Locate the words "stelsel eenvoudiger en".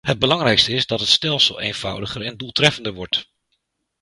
1.09-2.37